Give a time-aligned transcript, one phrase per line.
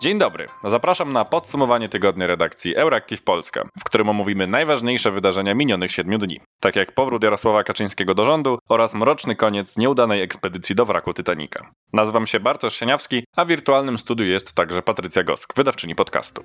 [0.00, 0.48] Dzień dobry.
[0.64, 6.40] Zapraszam na podsumowanie tygodnia redakcji Euractiv Polska, w którym omówimy najważniejsze wydarzenia minionych siedmiu dni,
[6.60, 11.70] tak jak powrót Jarosława Kaczyńskiego do rządu oraz mroczny koniec nieudanej ekspedycji do wraku Titanica.
[11.92, 16.44] Nazywam się Bartosz Sieniawski, a w wirtualnym studiu jest także Patrycja Gosk, wydawczyni podcastu.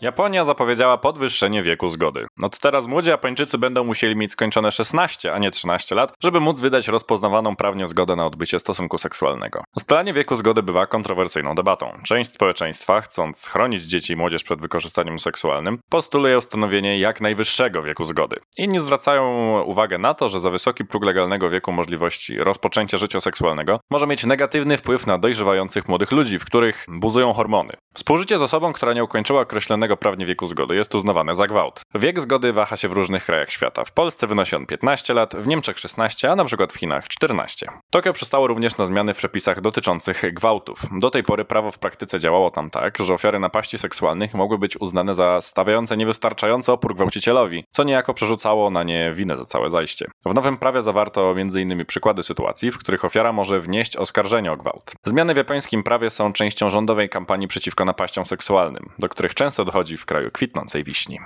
[0.00, 2.26] Japonia zapowiedziała podwyższenie wieku zgody.
[2.42, 6.60] Od teraz młodzi Japończycy będą musieli mieć skończone 16, a nie 13 lat, żeby móc
[6.60, 9.62] wydać rozpoznawaną prawnie zgodę na odbycie stosunku seksualnego.
[9.76, 11.92] Ustalanie wieku zgody bywa kontrowersyjną debatą.
[12.06, 18.04] Część społeczeństwa, chcąc chronić dzieci i młodzież przed wykorzystaniem seksualnym, postuluje ustanowienie jak najwyższego wieku
[18.04, 18.36] zgody.
[18.56, 23.80] Inni zwracają uwagę na to, że za wysoki próg legalnego wieku możliwości rozpoczęcia życia seksualnego
[23.90, 27.72] może mieć negatywny wpływ na dojrzewających młodych ludzi, w których buzują hormony.
[27.94, 31.82] Współżycie z osobą, która nie ukończyła określonego prawnie wieku zgody jest uznawane za gwałt.
[31.94, 33.84] Wiek zgody waha się w różnych krajach świata.
[33.84, 37.66] W Polsce wynosi on 15 lat, w Niemczech 16, a na przykład w Chinach 14.
[37.90, 40.82] Tokio przystało również na zmiany w przepisach dotyczących gwałtów.
[41.00, 44.80] Do tej pory prawo w praktyce działało tam tak, że ofiary napaści seksualnych mogły być
[44.80, 50.06] uznane za stawiające niewystarczający opór gwałcicielowi, co niejako przerzucało na nie winę za całe zajście.
[50.24, 51.86] W nowym prawie zawarto m.in.
[51.86, 54.92] przykłady sytuacji, w których ofiara może wnieść oskarżenie o gwałt.
[55.06, 59.79] Zmiany w japońskim prawie są częścią rządowej kampanii przeciwko napaściom seksualnym, do których często dochodzi
[59.98, 61.18] w kraju kwitnącej wiśni.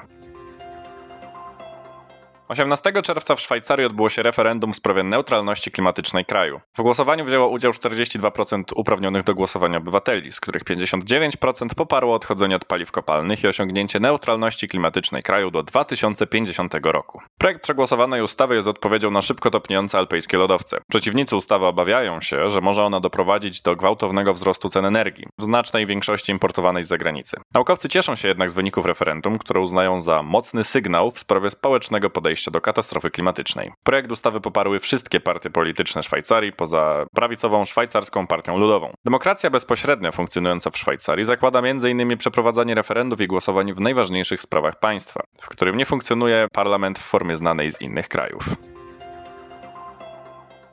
[2.49, 6.61] 18 czerwca w Szwajcarii odbyło się referendum w sprawie neutralności klimatycznej kraju.
[6.79, 12.65] W głosowaniu wzięło udział 42% uprawnionych do głosowania obywateli, z których 59% poparło odchodzenie od
[12.65, 17.21] paliw kopalnych i osiągnięcie neutralności klimatycznej kraju do 2050 roku.
[17.39, 20.79] Projekt przegłosowanej ustawy jest odpowiedzią na szybko topniejące alpejskie lodowce.
[20.91, 25.87] Przeciwnicy ustawy obawiają się, że może ona doprowadzić do gwałtownego wzrostu cen energii, w znacznej
[25.87, 27.37] większości importowanej z zagranicy.
[27.55, 32.11] Naukowcy cieszą się jednak z wyników referendum, które uznają za mocny sygnał w sprawie społecznego
[32.11, 33.73] podejścia podejścia do katastrofy klimatycznej.
[33.85, 38.93] Projekt ustawy poparły wszystkie partie polityczne Szwajcarii, poza prawicową szwajcarską partią ludową.
[39.05, 42.19] Demokracja bezpośrednia funkcjonująca w Szwajcarii zakłada m.in.
[42.19, 47.37] przeprowadzanie referendów i głosowań w najważniejszych sprawach państwa, w którym nie funkcjonuje parlament w formie
[47.37, 48.74] znanej z innych krajów.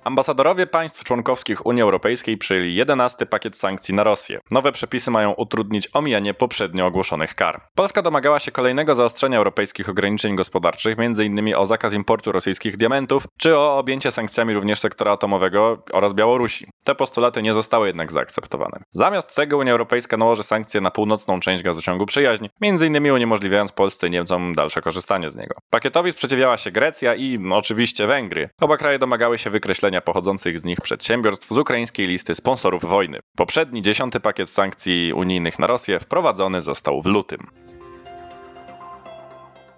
[0.04, 4.40] Ambasadorowie państw członkowskich Unii Europejskiej przyjęli 11 pakiet sankcji na Rosję.
[4.52, 7.62] Nowe przepisy mają utrudnić omijanie poprzednio ogłoszonych kar.
[7.76, 11.56] Polska domagała się kolejnego zaostrzenia europejskich ograniczeń gospodarczych, m.in.
[11.56, 16.68] o zakaz importu rosyjskich diamentów, czy o objęcie sankcjami również sektora atomowego oraz Białorusi.
[16.84, 18.80] Te postulaty nie zostały jednak zaakceptowane.
[18.90, 23.12] Zamiast tego Unia Europejska nałoży sankcje na północną część gazociągu przyjaźń, m.in.
[23.12, 25.56] uniemożliwiając Polsce i Niemcom dalsze korzystanie z niego.
[25.70, 28.50] Pakietowi sprzeciwiała się Grecja i oczywiście Węgry.
[28.62, 33.20] Oba kraje domagały się wykreślenia pochodzących z nich przedsiębiorstw z ukraińskiej listy sponsorów wojny.
[33.36, 37.48] Poprzedni dziesiąty pakiet sankcji unijnych na Rosję wprowadzony został w lutym.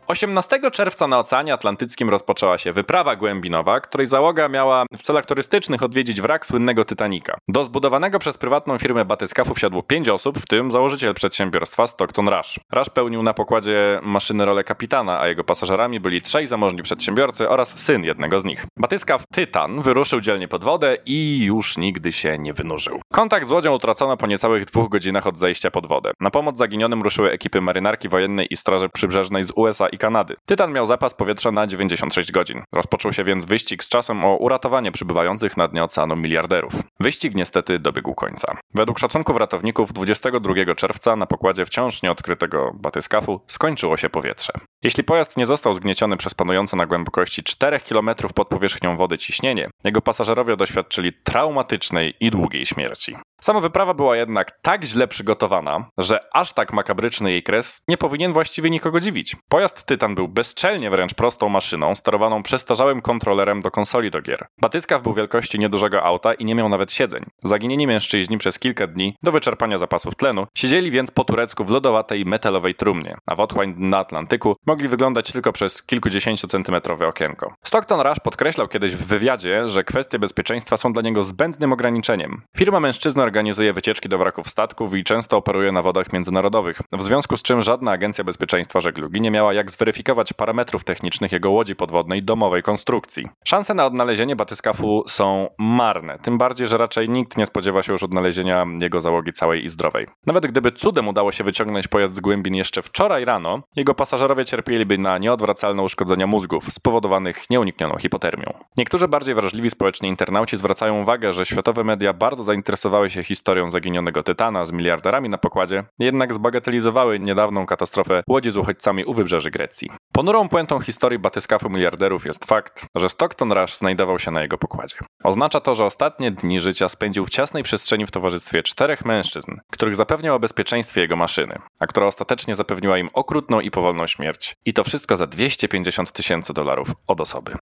[0.08, 5.84] 18 czerwca na Oceanie Atlantyckim rozpoczęła się wyprawa głębinowa, której załoga miała w celach turystycznych
[5.84, 7.34] odwiedzić wrak słynnego Titanica.
[7.48, 12.60] Do zbudowanego przez prywatną firmę batyskafu wsiadło 5 osób, w tym założyciel przedsiębiorstwa Stockton Rush.
[12.74, 17.80] Rush pełnił na pokładzie maszyny rolę kapitana, a jego pasażerami byli trzej zamożni przedsiębiorcy oraz
[17.80, 18.66] syn jednego z nich.
[18.80, 23.02] Batyskaw Tytan wyruszył dzielnie pod wodę i już nigdy się nie wynurzył.
[23.14, 26.12] Kontakt z łodzią utracono po niecałych dwóch godzinach od zejścia pod wodę.
[26.20, 30.36] Na pomoc zaginionym ruszyły ekipy marynarki wojennej i straży przybrzeżnej z USA i Kanady.
[30.46, 32.64] Tytan miał zapas powietrza na 96 godzin.
[32.76, 36.74] Rozpoczął się więc wyścig z czasem o uratowanie przybywających na dnie oceanu miliarderów.
[37.00, 38.58] Wyścig niestety dobiegł końca.
[38.74, 44.54] Według szacunków ratowników 22 czerwca na pokładzie wciąż nieodkrytego batyskafu skończyło się powietrze.
[44.84, 49.70] Jeśli pojazd nie został zgnieciony przez panujące na głębokości 4 km pod powierzchnią wody ciśnienie,
[49.84, 53.16] jego pasażerowie doświadczyli traumatycznej i długiej śmierci.
[53.42, 58.34] Sama wyprawa była jednak tak źle przygotowana, że aż tak makabryczny jej kres nie powinien
[58.34, 59.36] właściwie nikogo dziwić.
[59.50, 64.46] Pojazd Tytan był bezczelnie wręcz prostą maszyną, sterowaną przestarzałym kontrolerem do konsoli do gier.
[64.62, 67.26] Batyskaw był wielkości niedużego auta i nie miał nawet siedzeń.
[67.44, 72.26] Zaginieni mężczyźni przez kilka dni, do wyczerpania zapasów tlenu, siedzieli więc po turecku w lodowatej
[72.26, 77.54] metalowej trumnie, a w otchłań na Atlantyku mogli wyglądać tylko przez kilkudziesięciocentymetrowe okienko.
[77.64, 82.42] Stockton Rush podkreślał kiedyś w wywiadzie, że kwestie bezpieczeństwa są dla niego zbędnym ograniczeniem.
[82.58, 87.38] Firma mężczyzny organizuje wycieczki do wraków statków i często operuje na wodach międzynarodowych, w związku
[87.38, 92.24] z czym żadna agencja bezpieczeństwa żeglugi nie miała jak zweryfikować parametrów technicznych jego łodzi podwodnej
[92.24, 93.28] domowej konstrukcji.
[93.46, 98.04] Szanse na odnalezienie batyskafu są marne, tym bardziej, że raczej nikt nie spodziewa się już
[98.04, 100.08] odnalezienia jego załogi całej i zdrowej.
[100.26, 104.63] Nawet gdyby cudem udało się wyciągnąć pojazd z głębin jeszcze wczoraj rano, jego pasażerowie cierpieli
[104.64, 108.46] cierpieliby na nieodwracalne uszkodzenia mózgów spowodowanych nieuniknioną hipotermią.
[108.78, 114.24] Niektórzy bardziej wrażliwi społecznie internauci zwracają uwagę, że światowe media bardzo zainteresowały się historią zaginionego
[114.24, 119.90] Tytana z miliarderami na pokładzie, jednak zbagatelizowały niedawną katastrofę łodzi z uchodźcami u wybrzeży Grecji.
[120.14, 124.96] Ponurą puentą historii batyskafu miliarderów jest fakt, że Stockton Rush znajdował się na jego pokładzie.
[125.24, 129.96] Oznacza to, że ostatnie dni życia spędził w ciasnej przestrzeni w towarzystwie czterech mężczyzn, których
[129.96, 134.53] zapewniał o bezpieczeństwie jego maszyny, a która ostatecznie zapewniła im okrutną i powolną śmierć.
[134.66, 137.54] I to wszystko za 250 tysięcy dolarów od osoby.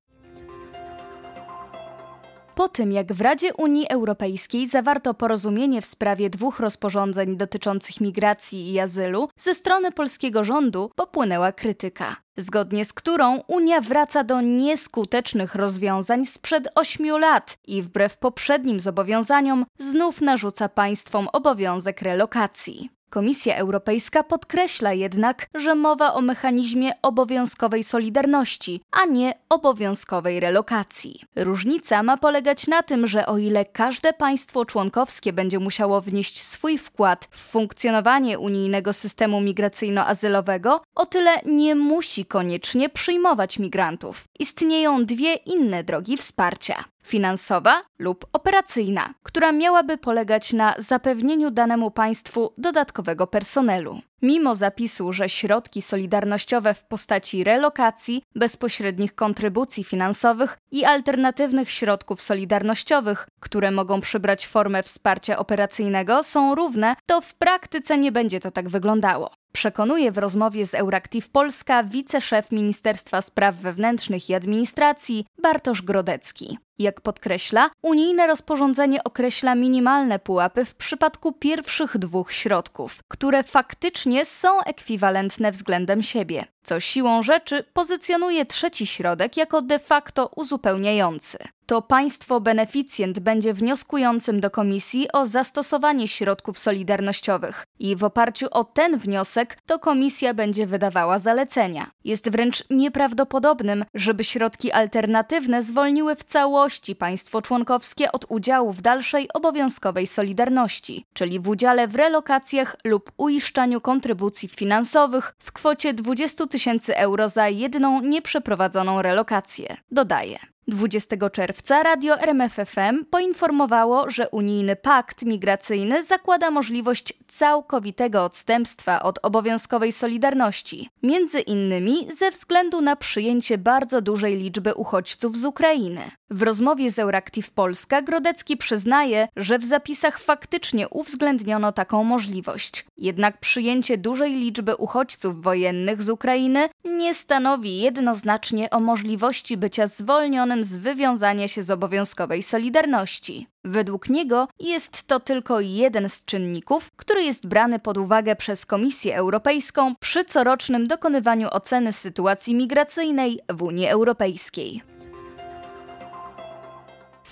[2.56, 8.74] Po tym, jak w Radzie Unii Europejskiej zawarto porozumienie w sprawie dwóch rozporządzeń dotyczących migracji
[8.74, 15.56] i azylu, ze strony polskiego rządu popłynęła krytyka, zgodnie z którą Unia wraca do nieskutecznych
[15.56, 23.01] rozwiązań sprzed ośmiu lat i wbrew poprzednim zobowiązaniom znów narzuca państwom obowiązek relokacji.
[23.14, 31.22] Komisja Europejska podkreśla jednak, że mowa o mechanizmie obowiązkowej solidarności, a nie obowiązkowej relokacji.
[31.36, 36.78] Różnica ma polegać na tym, że o ile każde państwo członkowskie będzie musiało wnieść swój
[36.78, 44.24] wkład w funkcjonowanie unijnego systemu migracyjno-azylowego, o tyle nie musi koniecznie przyjmować migrantów.
[44.40, 52.54] Istnieją dwie inne drogi wsparcia finansowa lub operacyjna, która miałaby polegać na zapewnieniu danemu państwu
[52.58, 54.02] dodatkowego personelu.
[54.22, 63.28] Mimo zapisu, że środki solidarnościowe w postaci relokacji, bezpośrednich kontrybucji finansowych i alternatywnych środków solidarnościowych,
[63.40, 68.70] które mogą przybrać formę wsparcia operacyjnego, są równe, to w praktyce nie będzie to tak
[68.70, 69.32] wyglądało.
[69.52, 76.58] Przekonuje w rozmowie z Euractiv Polska wiceszef Ministerstwa Spraw Wewnętrznych i Administracji Bartosz Grodecki.
[76.80, 84.62] Jak podkreśla, unijne rozporządzenie określa minimalne pułapy w przypadku pierwszych dwóch środków, które faktycznie są
[84.62, 91.38] ekwiwalentne względem siebie, co siłą rzeczy pozycjonuje trzeci środek jako de facto uzupełniający
[91.72, 98.64] to państwo beneficjent będzie wnioskującym do komisji o zastosowanie środków solidarnościowych i w oparciu o
[98.64, 101.92] ten wniosek to komisja będzie wydawała zalecenia.
[102.04, 109.30] Jest wręcz nieprawdopodobnym, żeby środki alternatywne zwolniły w całości państwo członkowskie od udziału w dalszej
[109.34, 116.98] obowiązkowej solidarności, czyli w udziale w relokacjach lub uiszczaniu kontrybucji finansowych w kwocie 20 tysięcy
[116.98, 119.78] euro za jedną nieprzeprowadzoną relokację.
[119.92, 120.40] Dodaje.
[120.72, 129.92] 20 czerwca radio RMFFM poinformowało, że unijny pakt migracyjny zakłada możliwość całkowitego odstępstwa od obowiązkowej
[129.92, 136.02] solidarności, między innymi ze względu na przyjęcie bardzo dużej liczby uchodźców z Ukrainy.
[136.30, 142.86] W rozmowie z Euractiv Polska Grodecki przyznaje, że w zapisach faktycznie uwzględniono taką możliwość.
[142.98, 150.61] Jednak przyjęcie dużej liczby uchodźców wojennych z Ukrainy nie stanowi jednoznacznie o możliwości bycia zwolnionym
[150.64, 153.48] z wywiązania się z obowiązkowej solidarności.
[153.66, 159.16] Według niego jest to tylko jeden z czynników, który jest brany pod uwagę przez Komisję
[159.16, 164.91] Europejską przy corocznym dokonywaniu oceny sytuacji migracyjnej w Unii Europejskiej.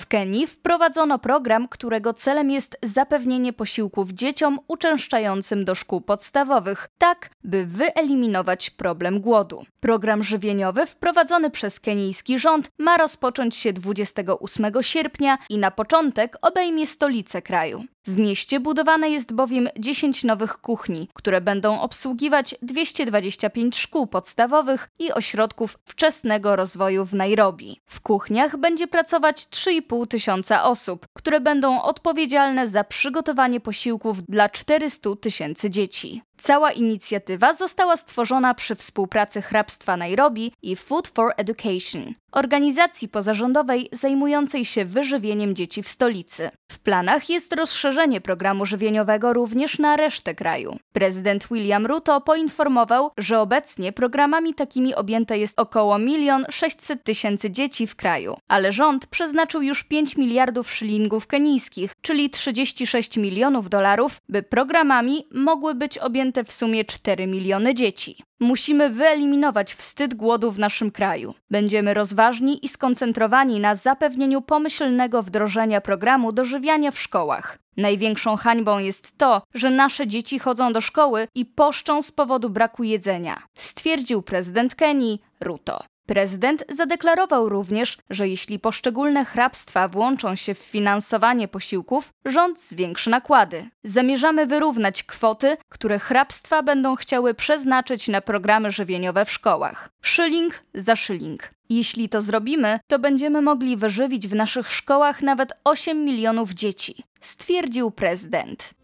[0.09, 7.65] Kenii wprowadzono program, którego celem jest zapewnienie posiłków dzieciom uczęszczającym do szkół podstawowych, tak by
[7.65, 9.65] wyeliminować problem głodu.
[9.79, 16.87] Program żywieniowy wprowadzony przez kenijski rząd ma rozpocząć się 28 sierpnia i na początek obejmie
[16.87, 17.83] stolicę kraju.
[18.09, 25.11] W mieście budowane jest bowiem 10 nowych kuchni, które będą obsługiwać 225 szkół podstawowych i
[25.11, 27.81] ośrodków wczesnego rozwoju w Nairobi.
[27.85, 35.09] W kuchniach będzie pracować 3,5 tysiąca osób, które będą odpowiedzialne za przygotowanie posiłków dla 400
[35.21, 36.21] tysięcy dzieci.
[36.41, 44.65] Cała inicjatywa została stworzona przy współpracy Hrabstwa Nairobi i Food for Education, organizacji pozarządowej zajmującej
[44.65, 46.49] się wyżywieniem dzieci w stolicy.
[46.71, 50.77] W planach jest rozszerzenie programu żywieniowego również na resztę kraju.
[50.93, 57.87] Prezydent William Ruto poinformował, że obecnie programami takimi objęte jest około 1 600 tysięcy dzieci
[57.87, 64.43] w kraju, ale rząd przeznaczył już 5 miliardów szylingów kenijskich, czyli 36 milionów dolarów, by
[64.43, 68.23] programami mogły być objęte w sumie 4 miliony dzieci.
[68.39, 71.33] Musimy wyeliminować wstyd głodu w naszym kraju.
[71.49, 77.57] Będziemy rozważni i skoncentrowani na zapewnieniu pomyślnego wdrożenia programu dożywiania w szkołach.
[77.77, 82.83] Największą hańbą jest to, że nasze dzieci chodzą do szkoły i poszczą z powodu braku
[82.83, 85.83] jedzenia, stwierdził prezydent Kenii Ruto.
[86.09, 93.69] Prezydent zadeklarował również, że jeśli poszczególne hrabstwa włączą się w finansowanie posiłków, rząd zwiększy nakłady.
[93.83, 99.89] Zamierzamy wyrównać kwoty, które hrabstwa będą chciały przeznaczyć na programy żywieniowe w szkołach.
[100.01, 101.49] Szyling za szyling.
[101.69, 107.91] Jeśli to zrobimy, to będziemy mogli wyżywić w naszych szkołach nawet 8 milionów dzieci, stwierdził
[107.91, 108.78] prezydent.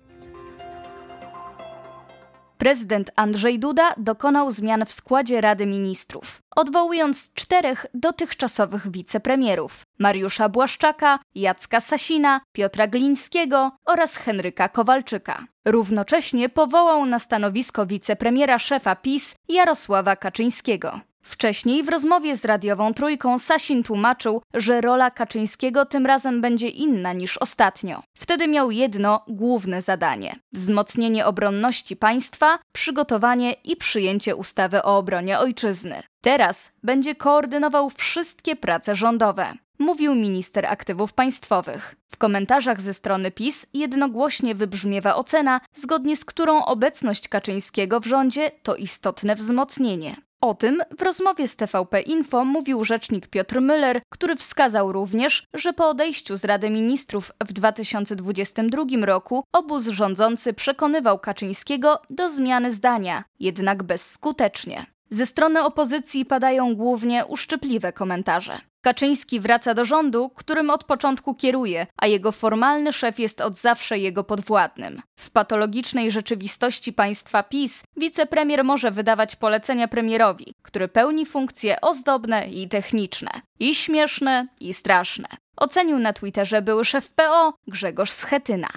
[2.58, 11.20] Prezydent Andrzej Duda dokonał zmian w składzie Rady Ministrów, odwołując czterech dotychczasowych wicepremierów: Mariusza Błaszczaka,
[11.36, 15.46] Jacka Sasina, Piotra Glińskiego oraz Henryka Kowalczyka.
[15.66, 21.00] Równocześnie powołał na stanowisko wicepremiera szefa PiS Jarosława Kaczyńskiego.
[21.26, 27.14] Wcześniej w rozmowie z radiową trójką Sasin tłumaczył, że rola Kaczyńskiego tym razem będzie inna
[27.14, 28.04] niż ostatnio.
[28.18, 36.04] Wtedy miał jedno główne zadanie: wzmocnienie obronności państwa, przygotowanie i przyjęcie ustawy o obronie ojczyzny.
[36.22, 41.96] Teraz będzie koordynował wszystkie prace rządowe mówił minister aktywów państwowych.
[42.12, 48.52] W komentarzach ze strony PiS jednogłośnie wybrzmiewa ocena, zgodnie z którą obecność Kaczyńskiego w rządzie
[48.64, 50.16] to istotne wzmocnienie.
[50.42, 55.74] O tym w rozmowie z TVP Info mówił rzecznik Piotr Müller, który wskazał również, że
[55.74, 63.24] po odejściu z Rady Ministrów w 2022 roku obóz rządzący przekonywał Kaczyńskiego do zmiany zdania,
[63.40, 64.86] jednak bezskutecznie.
[65.10, 68.60] Ze strony opozycji padają głównie uszczypliwe komentarze.
[68.86, 74.00] Kaczyński wraca do rządu, którym od początku kieruje, a jego formalny szef jest od zawsze
[74.00, 75.02] jego podwładnym.
[75.20, 82.68] W patologicznej rzeczywistości państwa PiS wicepremier może wydawać polecenia premierowi, który pełni funkcje ozdobne i
[82.68, 85.28] techniczne, i śmieszne, i straszne.
[85.58, 88.70] Ocenił na Twitterze były szef PO Grzegorz Schetyna.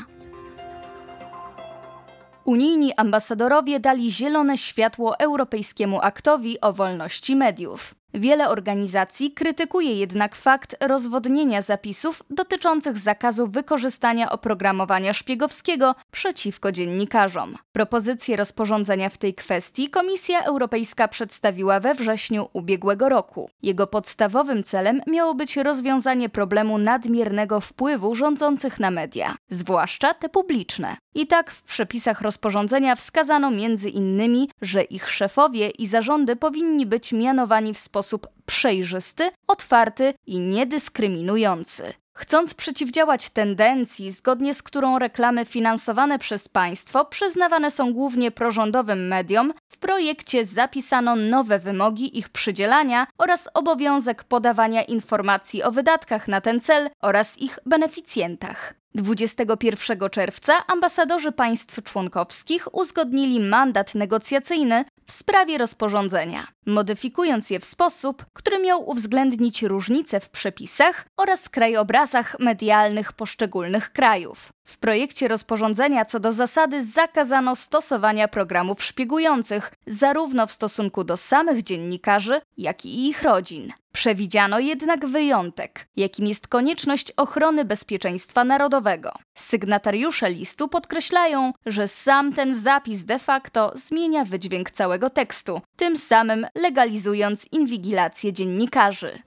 [2.45, 7.98] Unijni ambasadorowie dali zielone światło europejskiemu aktowi o wolności mediów.
[8.15, 17.55] Wiele organizacji krytykuje jednak fakt rozwodnienia zapisów dotyczących zakazu wykorzystania oprogramowania szpiegowskiego przeciwko dziennikarzom.
[17.73, 23.51] Propozycję rozporządzenia w tej kwestii Komisja Europejska przedstawiła we wrześniu ubiegłego roku.
[23.63, 30.97] Jego podstawowym celem miało być rozwiązanie problemu nadmiernego wpływu rządzących na media, zwłaszcza te publiczne.
[31.15, 37.13] I tak w przepisach rozporządzenia wskazano między innymi, że ich szefowie i zarządy powinni być
[37.13, 41.95] mianowani w sposób przejrzysty, otwarty i niedyskryminujący.
[42.17, 49.53] Chcąc przeciwdziałać tendencji, zgodnie z którą reklamy finansowane przez państwo przyznawane są głównie prorządowym mediom,
[49.73, 56.61] w projekcie zapisano nowe wymogi ich przydzielania oraz obowiązek podawania informacji o wydatkach na ten
[56.61, 58.75] cel oraz ich beneficjentach.
[58.99, 68.27] 21 czerwca ambasadorzy państw członkowskich uzgodnili mandat negocjacyjny w sprawie rozporządzenia, modyfikując je w sposób,
[68.33, 74.53] który miał uwzględnić różnice w przepisach oraz krajobrazach medialnych poszczególnych krajów.
[74.65, 81.63] W projekcie rozporządzenia co do zasady zakazano stosowania programów szpiegujących, zarówno w stosunku do samych
[81.63, 83.73] dziennikarzy, jak i ich rodzin.
[83.93, 89.13] Przewidziano jednak wyjątek, jakim jest konieczność ochrony bezpieczeństwa narodowego.
[89.39, 96.47] Sygnatariusze listu podkreślają, że sam ten zapis de facto zmienia wydźwięk całego tekstu, tym samym
[96.55, 99.19] legalizując inwigilację dziennikarzy.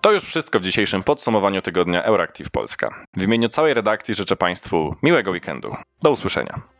[0.00, 3.04] To już wszystko w dzisiejszym podsumowaniu tygodnia Euractiv Polska.
[3.16, 5.76] W imieniu całej redakcji życzę Państwu miłego weekendu.
[6.02, 6.77] Do usłyszenia.